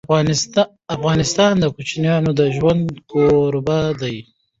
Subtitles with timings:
[0.95, 4.17] افغانستان د کوچیانو د ژوند کوربه دی.